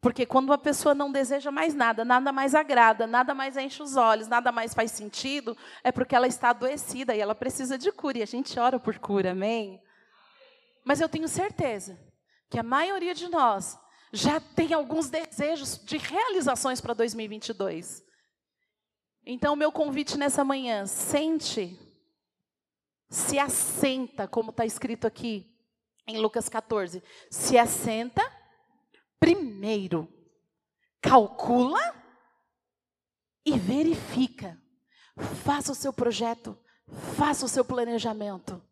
[0.00, 3.96] Porque quando uma pessoa não deseja mais nada, nada mais agrada, nada mais enche os
[3.96, 8.18] olhos, nada mais faz sentido, é porque ela está adoecida e ela precisa de cura.
[8.18, 9.80] E a gente ora por cura, amém?
[10.84, 11.98] Mas eu tenho certeza
[12.48, 13.78] que a maioria de nós
[14.12, 18.04] já tem alguns desejos de realizações para 2022.
[19.24, 21.78] Então, meu convite nessa manhã, sente,
[23.08, 25.54] se assenta, como está escrito aqui
[26.06, 27.02] em Lucas 14.
[27.30, 28.22] Se assenta,
[29.18, 30.08] primeiro,
[31.00, 31.94] calcula
[33.44, 34.60] e verifica.
[35.44, 36.58] Faça o seu projeto,
[37.16, 38.62] faça o seu planejamento.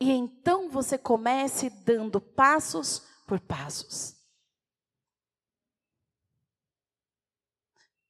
[0.00, 4.17] E então você comece dando passos por passos.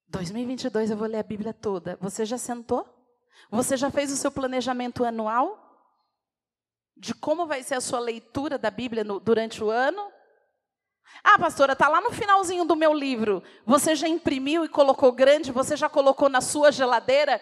[0.09, 1.99] 2022 eu vou ler a Bíblia toda.
[2.01, 2.88] Você já sentou?
[3.51, 5.64] Você já fez o seu planejamento anual?
[6.97, 10.11] De como vai ser a sua leitura da Bíblia no, durante o ano?
[11.23, 13.42] Ah, pastora, está lá no finalzinho do meu livro.
[13.64, 15.53] Você já imprimiu e colocou grande?
[15.53, 17.40] Você já colocou na sua geladeira?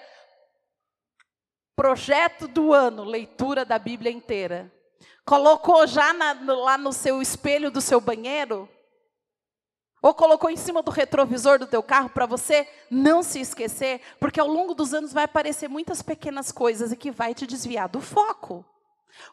[1.74, 4.72] Projeto do ano, leitura da Bíblia inteira.
[5.24, 8.68] Colocou já na, lá no seu espelho do seu banheiro?
[10.06, 14.38] Ou colocou em cima do retrovisor do teu carro para você não se esquecer, porque
[14.38, 18.00] ao longo dos anos vai aparecer muitas pequenas coisas e que vai te desviar do
[18.00, 18.64] foco.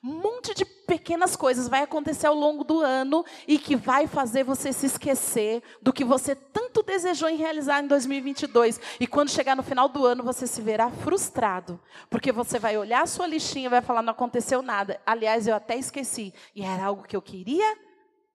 [0.03, 4.43] Um monte de pequenas coisas vai acontecer ao longo do ano e que vai fazer
[4.43, 8.81] você se esquecer do que você tanto desejou em realizar em 2022.
[8.99, 13.03] E quando chegar no final do ano, você se verá frustrado, porque você vai olhar
[13.03, 14.99] a sua listinha e vai falar: não aconteceu nada.
[15.05, 16.33] Aliás, eu até esqueci.
[16.55, 17.77] E era algo que eu queria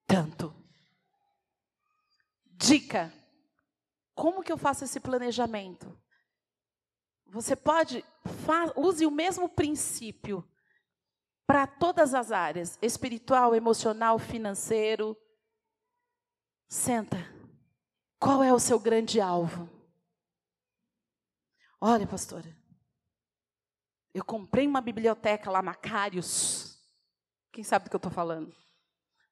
[0.07, 0.58] tanto.
[2.59, 3.13] Dica:
[4.15, 5.97] como que eu faço esse planejamento?
[7.27, 8.05] Você pode,
[8.77, 10.47] use o mesmo princípio
[11.47, 15.17] para todas as áreas: espiritual, emocional, financeiro.
[16.69, 17.17] Senta.
[18.19, 19.71] Qual é o seu grande alvo?
[21.81, 22.55] Olha, pastora,
[24.13, 26.77] eu comprei uma biblioteca lá, Macários.
[27.53, 28.53] Quem sabe do que eu estou falando?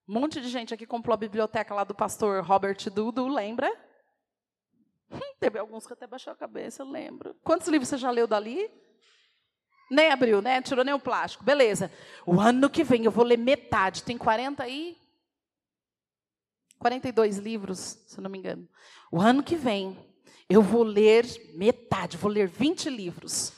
[0.08, 3.68] Um monte de gente aqui comprou a biblioteca lá do pastor Robert Dudu, lembra?
[5.10, 7.34] Hum, teve alguns que até baixou a cabeça, eu lembro.
[7.42, 8.70] Quantos livros você já leu dali?
[9.90, 10.62] Nem abriu, né?
[10.62, 11.44] Tirou nem o plástico.
[11.44, 11.90] Beleza.
[12.24, 14.02] O ano que vem eu vou ler metade.
[14.02, 14.96] Tem 40 aí?
[16.78, 18.68] 42 livros, se não me engano.
[19.10, 19.96] O ano que vem
[20.48, 23.52] eu vou ler metade, vou ler 20 livros.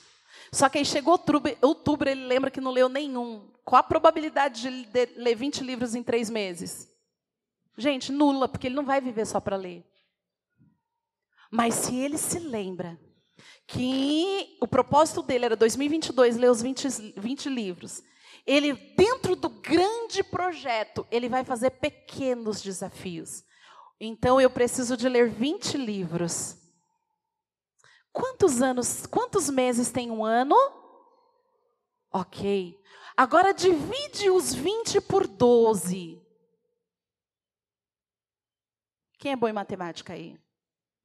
[0.52, 1.20] Só que aí chegou
[1.62, 3.50] outubro, ele lembra que não leu nenhum.
[3.64, 4.70] Qual a probabilidade de
[5.16, 6.88] ler 20 livros em três meses?
[7.76, 9.84] Gente, nula, porque ele não vai viver só para ler.
[11.50, 12.98] Mas se ele se lembra
[13.66, 18.02] que o propósito dele era 2022 ler os 20, 20 livros,
[18.46, 23.44] ele, dentro do grande projeto, ele vai fazer pequenos desafios.
[24.00, 26.56] Então eu preciso de ler 20 livros.
[28.18, 30.56] Quantos anos, quantos meses tem um ano?
[32.10, 32.76] Ok.
[33.16, 36.20] Agora divide os 20 por 12.
[39.20, 40.36] Quem é bom em matemática aí?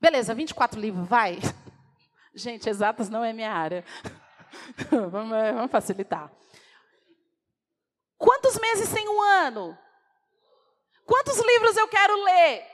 [0.01, 1.37] Beleza, 24 livros, vai.
[2.33, 3.85] Gente, exatas não é minha área.
[4.89, 6.31] vamos, vamos facilitar.
[8.17, 9.77] Quantos meses tem um ano?
[11.05, 12.72] Quantos livros eu quero ler?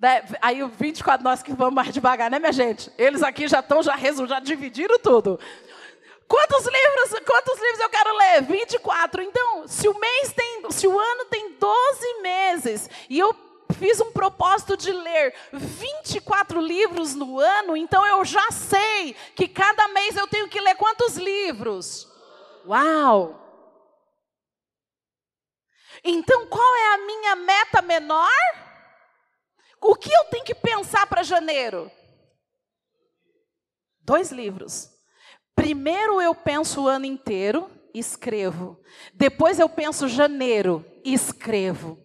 [0.00, 0.24] Né?
[0.40, 2.90] Aí o 24, nós que vamos mais devagar, né, minha gente?
[2.96, 3.94] Eles aqui já estão, já,
[4.26, 5.38] já dividiram tudo.
[6.26, 8.42] Quantos livros, quantos livros eu quero ler?
[8.42, 9.22] 24.
[9.22, 13.34] Então, se o mês tem, se o ano tem 12 meses, e eu
[13.78, 19.88] fiz um propósito de ler 24 livros no ano, então eu já sei que cada
[19.88, 22.08] mês eu tenho que ler quantos livros?
[22.66, 23.36] Uau!
[26.02, 28.69] Então, qual é a minha meta menor?
[29.80, 31.90] O que eu tenho que pensar para janeiro?
[34.00, 34.90] Dois livros.
[35.54, 38.80] Primeiro eu penso o ano inteiro, escrevo.
[39.14, 41.98] Depois eu penso janeiro, escrevo.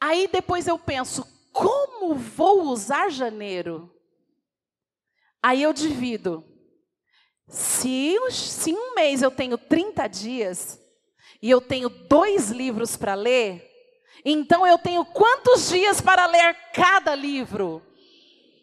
[0.00, 3.92] Aí depois eu penso, como vou usar janeiro?
[5.42, 6.44] Aí eu divido.
[7.48, 10.80] Se, se um mês eu tenho 30 dias
[11.40, 13.71] e eu tenho dois livros para ler,
[14.24, 17.82] então eu tenho quantos dias para ler cada livro?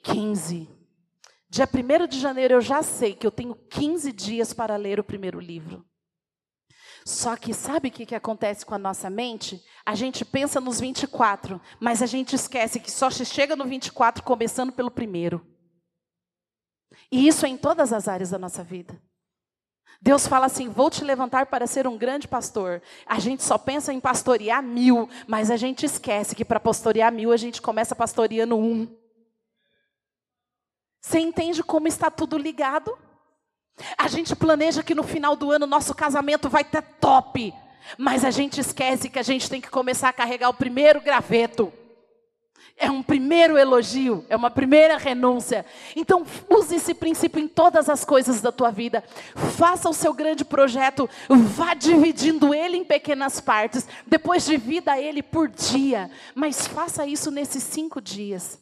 [0.04, 0.70] 15.
[1.50, 5.04] Dia 1 de janeiro eu já sei que eu tenho 15 dias para ler o
[5.04, 5.86] primeiro livro.
[7.06, 9.64] Só que sabe o que, que acontece com a nossa mente?
[9.86, 14.72] A gente pensa nos 24, mas a gente esquece que só chega no 24 começando
[14.72, 15.46] pelo primeiro.
[17.12, 19.02] E isso é em todas as áreas da nossa vida.
[20.02, 22.82] Deus fala assim: vou te levantar para ser um grande pastor.
[23.06, 27.32] A gente só pensa em pastorear mil, mas a gente esquece que para pastorear mil
[27.32, 28.88] a gente começa pastoreando um.
[31.02, 32.98] Você entende como está tudo ligado?
[33.98, 37.54] A gente planeja que no final do ano nosso casamento vai ter top,
[37.98, 41.72] mas a gente esquece que a gente tem que começar a carregar o primeiro graveto.
[42.82, 45.66] É um primeiro elogio, é uma primeira renúncia.
[45.98, 49.04] Então, use esse princípio em todas as coisas da tua vida.
[49.58, 53.86] Faça o seu grande projeto, vá dividindo ele em pequenas partes.
[54.08, 58.58] Depois divida ele por dia, mas faça isso nesses cinco dias.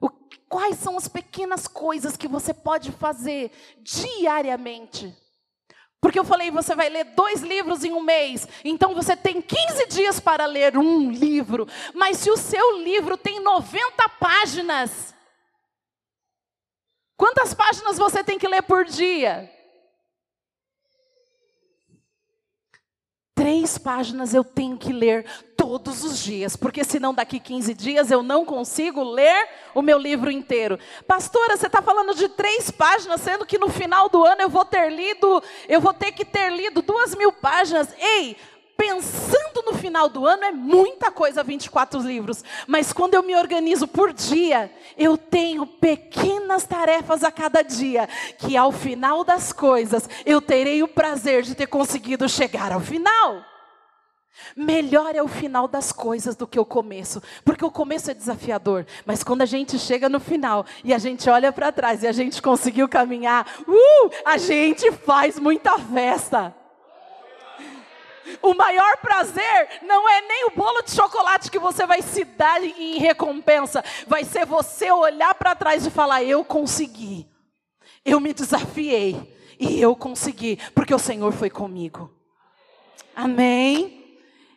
[0.00, 0.08] O,
[0.48, 3.50] quais são as pequenas coisas que você pode fazer
[3.82, 5.14] diariamente?
[6.02, 9.86] Porque eu falei, você vai ler dois livros em um mês, então você tem 15
[9.86, 11.64] dias para ler um livro.
[11.94, 15.14] Mas se o seu livro tem 90 páginas,
[17.16, 19.48] quantas páginas você tem que ler por dia?
[23.42, 25.26] Três páginas eu tenho que ler
[25.56, 30.30] todos os dias, porque senão daqui 15 dias eu não consigo ler o meu livro
[30.30, 30.78] inteiro.
[31.08, 34.64] Pastora, você está falando de três páginas, sendo que no final do ano eu vou
[34.64, 37.88] ter lido, eu vou ter que ter lido duas mil páginas.
[37.98, 38.36] Ei,
[38.82, 42.42] pensando no final do ano é muita coisa, 24 livros.
[42.66, 48.56] Mas quando eu me organizo por dia, eu tenho pequenas tarefas a cada dia, que
[48.56, 53.44] ao final das coisas eu terei o prazer de ter conseguido chegar ao final.
[54.56, 58.84] Melhor é o final das coisas do que o começo, porque o começo é desafiador,
[59.06, 62.12] mas quando a gente chega no final e a gente olha para trás e a
[62.12, 66.61] gente conseguiu caminhar, uh, a gente faz muita festa.
[68.40, 72.62] O maior prazer não é nem o bolo de chocolate que você vai se dar
[72.62, 77.28] em recompensa, vai ser você olhar para trás e falar: Eu consegui,
[78.04, 82.10] eu me desafiei e eu consegui, porque o Senhor foi comigo.
[83.14, 84.02] Amém?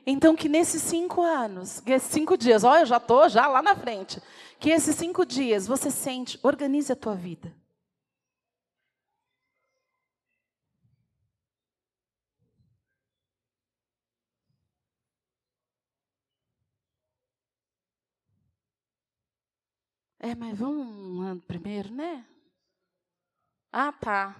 [0.06, 3.62] Então, que nesses cinco anos, que esses cinco dias, olha, eu já estou já lá
[3.62, 4.22] na frente,
[4.60, 7.52] que esses cinco dias você sente, organize a tua vida.
[20.26, 22.26] É, mas vamos primeiro, né?
[23.72, 24.36] Ah, tá.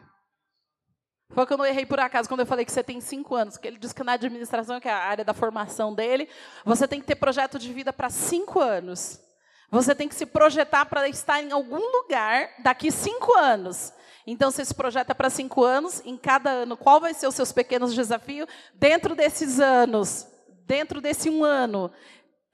[1.30, 3.54] Foi que eu não errei por acaso quando eu falei que você tem cinco anos,
[3.54, 6.28] porque ele disse que na administração, que é a área da formação dele,
[6.66, 9.22] você tem que ter projeto de vida para cinco anos.
[9.70, 13.94] Você tem que se projetar para estar em algum lugar daqui cinco anos.
[14.26, 17.52] Então, você se projeta para cinco anos, em cada ano, qual vai ser os seus
[17.52, 20.26] pequenos desafios dentro desses anos,
[20.66, 21.92] dentro desse um ano?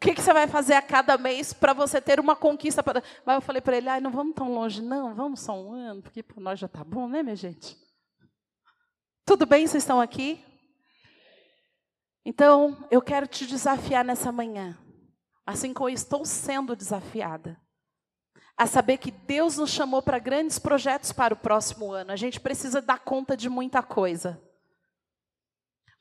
[0.01, 2.81] Que, que você vai fazer a cada mês para você ter uma conquista?
[2.81, 3.03] Pra...
[3.23, 6.01] Mas eu falei para ele, ah, não vamos tão longe, não, vamos só um ano,
[6.01, 7.77] porque para nós já está bom, né, minha gente?
[9.23, 10.43] Tudo bem, vocês estão aqui?
[12.25, 14.75] Então, eu quero te desafiar nessa manhã,
[15.45, 17.61] assim como eu estou sendo desafiada
[18.57, 22.11] a saber que Deus nos chamou para grandes projetos para o próximo ano.
[22.11, 24.41] A gente precisa dar conta de muita coisa.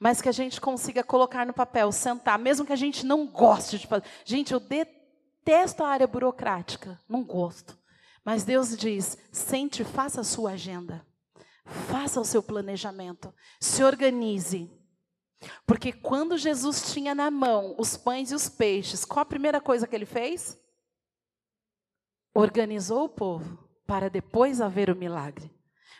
[0.01, 3.79] Mas que a gente consiga colocar no papel, sentar, mesmo que a gente não goste
[3.79, 4.05] de fazer.
[4.25, 7.79] Gente, eu detesto a área burocrática, não gosto.
[8.25, 11.07] Mas Deus diz: sente, faça a sua agenda.
[11.65, 13.33] Faça o seu planejamento.
[13.61, 14.69] Se organize.
[15.67, 19.87] Porque quando Jesus tinha na mão os pães e os peixes, qual a primeira coisa
[19.87, 20.59] que ele fez?
[22.35, 25.51] organizou o povo para depois haver o milagre.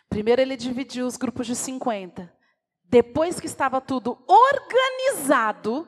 [0.09, 2.33] Primeiro ele dividiu os grupos de 50.
[2.91, 5.87] Depois que estava tudo organizado,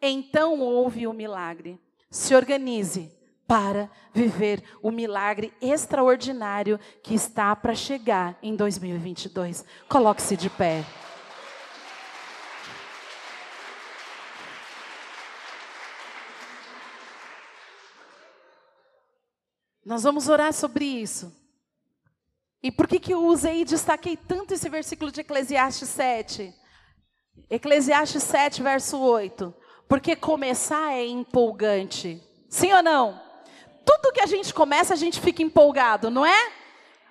[0.00, 1.80] então houve o milagre.
[2.08, 3.10] Se organize
[3.44, 9.64] para viver o milagre extraordinário que está para chegar em 2022.
[9.88, 10.84] Coloque-se de pé.
[19.84, 21.43] Nós vamos orar sobre isso.
[22.64, 26.54] E por que, que eu usei e destaquei tanto esse versículo de Eclesiastes 7?
[27.50, 29.54] Eclesiastes 7, verso 8.
[29.86, 32.22] Porque começar é empolgante.
[32.48, 33.20] Sim ou não?
[33.84, 36.52] Tudo que a gente começa, a gente fica empolgado, não é?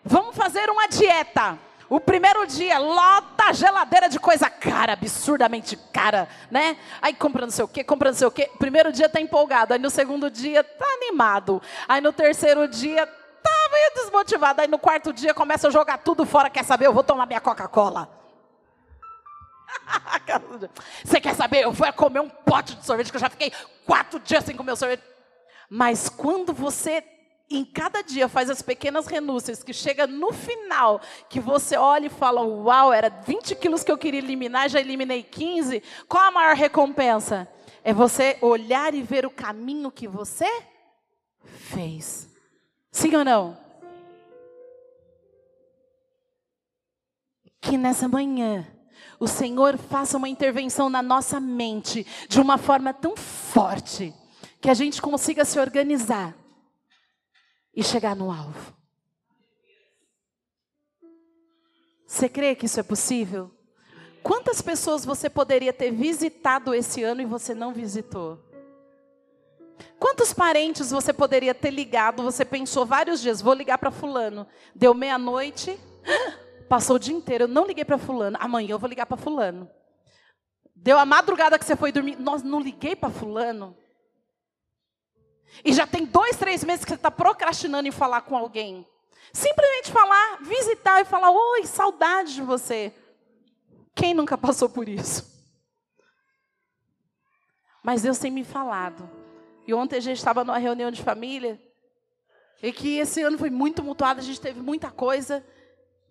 [0.04, 1.60] Vamos fazer uma dieta.
[1.88, 6.78] O primeiro dia, lota a geladeira de coisa cara, absurdamente cara, né?
[7.00, 8.50] Aí compra não sei o quê, compra não sei o quê.
[8.58, 11.62] Primeiro dia tá empolgado, aí no segundo dia tá animado.
[11.88, 13.08] Aí no terceiro dia
[13.74, 14.62] meio desmotivado.
[14.62, 16.86] Aí no quarto dia começa a jogar tudo fora, quer saber?
[16.86, 18.08] Eu vou tomar minha Coca-Cola.
[21.04, 21.64] Você quer saber?
[21.64, 23.52] Eu vou comer um pote de sorvete, que eu já fiquei
[23.86, 25.04] quatro dias sem comer sorvete.
[25.70, 27.04] Mas quando você
[27.50, 32.10] em cada dia faz as pequenas renúncias, que chega no final, que você olha e
[32.10, 35.82] fala: Uau, era 20 quilos que eu queria eliminar, já eliminei 15.
[36.08, 37.48] Qual a maior recompensa?
[37.84, 40.48] É você olhar e ver o caminho que você
[41.44, 42.30] fez.
[42.92, 43.63] Sim ou não?
[47.64, 48.68] Que nessa manhã
[49.18, 54.14] o Senhor faça uma intervenção na nossa mente de uma forma tão forte
[54.60, 56.36] que a gente consiga se organizar
[57.74, 58.76] e chegar no alvo.
[62.06, 63.50] Você crê que isso é possível?
[64.22, 68.44] Quantas pessoas você poderia ter visitado esse ano e você não visitou?
[69.98, 72.24] Quantos parentes você poderia ter ligado?
[72.24, 74.46] Você pensou vários dias, vou ligar para fulano.
[74.76, 75.80] Deu meia-noite,
[76.74, 78.36] passou o dia inteiro, eu não liguei para fulano.
[78.40, 79.70] Amanhã eu vou ligar para fulano.
[80.76, 83.78] Deu a madrugada que você foi dormir, nós não liguei para fulano.
[85.64, 88.88] E já tem dois, três meses que você está procrastinando em falar com alguém.
[89.32, 92.92] Simplesmente falar, visitar e falar: Oi, saudade de você.
[93.94, 95.32] Quem nunca passou por isso?
[97.84, 99.08] Mas Deus tem me falado.
[99.68, 101.62] E ontem a gente estava numa reunião de família.
[102.64, 105.46] E que esse ano foi muito mutuado, a gente teve muita coisa.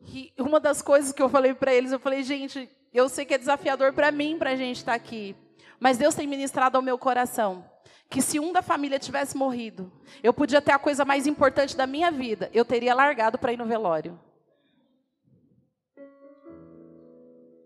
[0.07, 3.35] E uma das coisas que eu falei para eles, eu falei, gente, eu sei que
[3.35, 5.37] é desafiador para mim, para a gente estar tá aqui.
[5.81, 7.65] Mas Deus tem ministrado ao meu coração
[8.13, 9.91] que se um da família tivesse morrido,
[10.23, 13.57] eu podia ter a coisa mais importante da minha vida, eu teria largado para ir
[13.57, 14.21] no velório.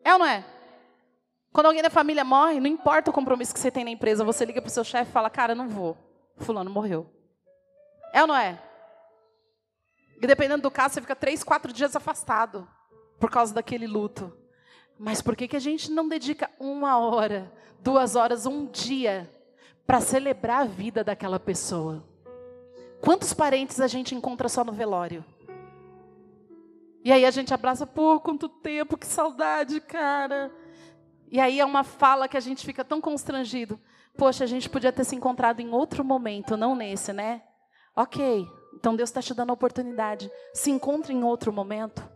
[0.04, 0.46] É ou não é?
[1.52, 4.44] Quando alguém da família morre, não importa o compromisso que você tem na empresa, você
[4.44, 5.96] liga para o seu chefe e fala, cara, não vou.
[6.36, 7.10] Fulano morreu.
[8.12, 8.62] É ou não é?
[10.20, 12.66] E dependendo do caso, você fica três, quatro dias afastado
[13.18, 14.32] por causa daquele luto.
[14.98, 19.30] Mas por que, que a gente não dedica uma hora, duas horas, um dia
[19.86, 22.04] para celebrar a vida daquela pessoa.
[23.00, 25.24] Quantos parentes a gente encontra só no velório?
[27.04, 30.50] E aí a gente abraça, pô, quanto tempo, que saudade, cara.
[31.30, 33.78] E aí é uma fala que a gente fica tão constrangido.
[34.16, 37.42] Poxa, a gente podia ter se encontrado em outro momento, não nesse, né?
[37.94, 40.30] Ok, então Deus está te dando a oportunidade.
[40.52, 42.06] Se encontre em outro momento.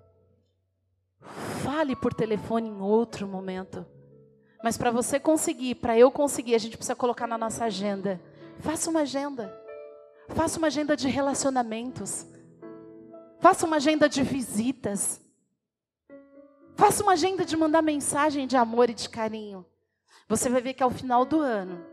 [1.64, 3.84] Fale por telefone em outro momento.
[4.62, 8.20] Mas para você conseguir, para eu conseguir, a gente precisa colocar na nossa agenda.
[8.61, 9.58] Faça uma agenda.
[10.28, 12.26] Faça uma agenda de relacionamentos.
[13.40, 15.18] Faça uma agenda de visitas.
[16.76, 19.64] Faça uma agenda de mandar mensagem de amor e de carinho.
[20.28, 21.84] Você vai ver que ao final do ano,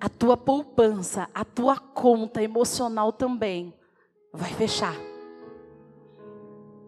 [0.00, 3.74] a tua poupança, a tua conta emocional também
[4.32, 4.94] vai fechar.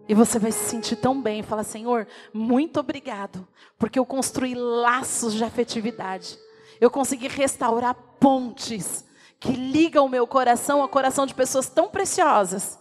[0.08, 3.46] E você vai se sentir tão bem falar: Senhor, muito obrigado,
[3.78, 6.38] porque eu construí laços de afetividade.
[6.80, 9.04] Eu consegui restaurar pontes
[9.38, 12.78] que ligam o meu coração ao coração de pessoas tão preciosas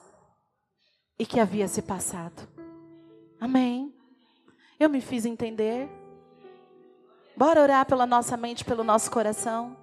[1.20, 2.48] e que havia se passado.
[3.40, 3.94] Amém.
[4.80, 5.90] Eu me fiz entender.
[7.36, 9.81] Bora orar pela nossa mente, pelo nosso coração.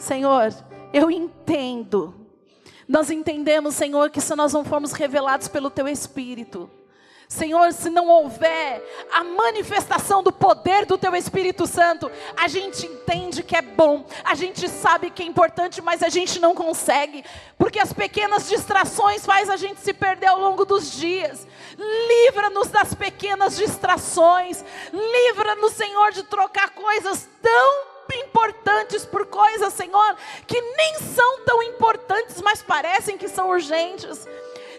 [0.00, 0.52] Senhor,
[0.94, 2.14] eu entendo.
[2.88, 6.70] Nós entendemos, Senhor, que se nós não formos revelados pelo Teu Espírito,
[7.28, 8.82] Senhor, se não houver
[9.12, 14.34] a manifestação do poder do Teu Espírito Santo, a gente entende que é bom, a
[14.34, 17.22] gente sabe que é importante, mas a gente não consegue,
[17.56, 21.46] porque as pequenas distrações faz a gente se perder ao longo dos dias.
[21.78, 30.60] Livra-nos das pequenas distrações, livra-nos, Senhor, de trocar coisas tão importantes por coisas, Senhor, que
[30.60, 34.26] nem são tão importantes, mas parecem que são urgentes.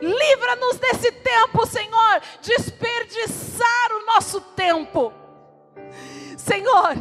[0.02, 5.14] Livra-nos desse tempo, Senhor, desperdiçar o nosso tempo.
[6.38, 6.96] Senhor,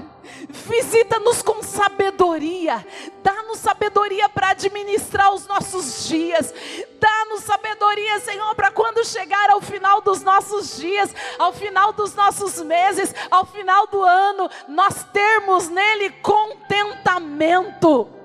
[0.53, 2.85] visita-nos com sabedoria,
[3.23, 6.53] dá-nos sabedoria para administrar os nossos dias,
[6.99, 12.61] dá-nos sabedoria, Senhor, para quando chegar ao final dos nossos dias, ao final dos nossos
[12.63, 18.20] meses, ao final do ano, nós termos nele contentamento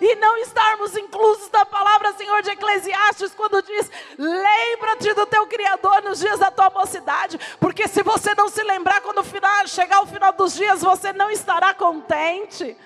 [0.00, 6.02] e não estarmos inclusos na palavra, Senhor, de Eclesiastes, quando diz: lembra-te do teu Criador
[6.02, 10.06] nos dias da tua mocidade, porque se você não se lembrar, quando final, chegar o
[10.06, 12.76] final dos dias, você não estará contente.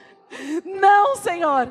[0.64, 1.68] Não, Senhor,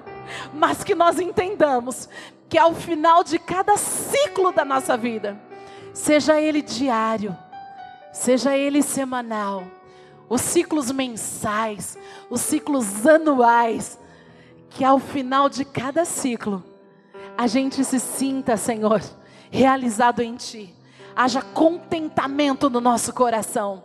[0.53, 2.07] mas que nós entendamos
[2.47, 5.39] que ao final de cada ciclo da nossa vida,
[5.93, 7.35] seja ele diário,
[8.13, 9.63] seja ele semanal,
[10.29, 11.97] os ciclos mensais,
[12.29, 13.97] os ciclos anuais,
[14.71, 16.63] que ao final de cada ciclo,
[17.37, 19.01] a gente se sinta, Senhor,
[19.51, 20.73] realizado em Ti.
[21.15, 23.83] Haja contentamento no nosso coração.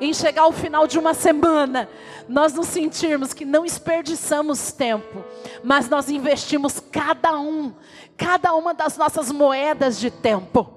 [0.00, 1.88] Em chegar ao final de uma semana,
[2.28, 5.24] nós nos sentirmos que não desperdiçamos tempo,
[5.62, 7.72] mas nós investimos cada um,
[8.16, 10.68] cada uma das nossas moedas de tempo.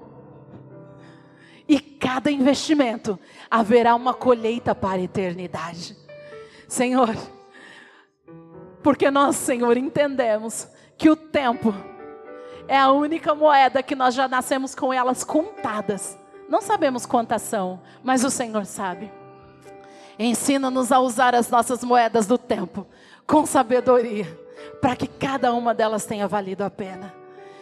[1.67, 3.19] E cada investimento
[3.49, 5.97] haverá uma colheita para a eternidade.
[6.67, 7.15] Senhor,
[8.83, 10.67] porque nós, Senhor, entendemos
[10.97, 11.73] que o tempo
[12.67, 16.17] é a única moeda que nós já nascemos com elas contadas.
[16.47, 19.11] Não sabemos quantas são, mas o Senhor sabe.
[20.17, 22.85] Ensina-nos a usar as nossas moedas do tempo
[23.25, 24.27] com sabedoria,
[24.81, 27.13] para que cada uma delas tenha valido a pena.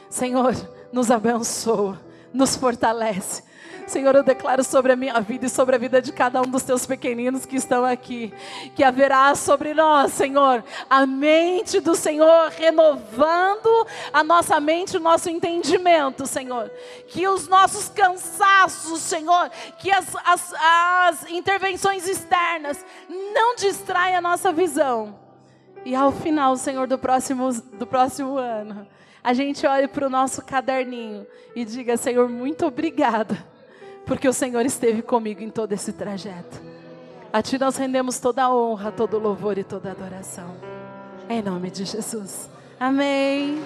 [0.09, 0.53] Senhor,
[0.91, 1.99] nos abençoa,
[2.34, 3.43] nos fortalece,
[3.90, 6.62] Senhor, eu declaro sobre a minha vida e sobre a vida de cada um dos
[6.62, 8.32] teus pequeninos que estão aqui,
[8.76, 15.28] que haverá sobre nós, Senhor, a mente do Senhor renovando a nossa mente, o nosso
[15.28, 16.72] entendimento, Senhor.
[17.08, 22.86] Que os nossos cansaços, Senhor, que as, as, as intervenções externas
[23.34, 25.20] não distraem a nossa visão.
[25.84, 28.88] E ao final, Senhor, do próximo, do próximo ano,
[29.24, 31.26] a gente olhe para o nosso caderninho
[31.56, 33.49] e diga: Senhor, muito obrigada
[34.10, 36.60] porque o Senhor esteve comigo em todo esse trajeto.
[37.32, 40.55] A Ti nós rendemos toda a honra, todo o louvor e toda a adoração.
[41.30, 42.49] Em nome de Jesus.
[42.80, 43.60] Amém.